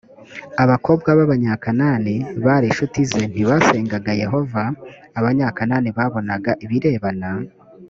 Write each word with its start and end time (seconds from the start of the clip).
abakobwa 0.63 1.09
b 1.17 1.19
abanyakanani 1.25 2.15
bari 2.45 2.65
inshuti 2.69 2.99
ze 3.09 3.21
ntibasengaga 3.31 4.11
yehova 4.23 4.63
abanyakanani 5.19 5.89
babonaga 5.97 6.51
ibirebana 6.65 7.29